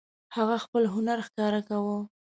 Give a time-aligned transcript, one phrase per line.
[0.35, 1.97] هغه خپل هنر ښکاره کاوه.